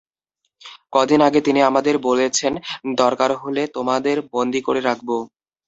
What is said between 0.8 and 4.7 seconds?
কদিন আগে তিনি আমাদের বলেছেন, দরকার হলে তোমাদের বন্দী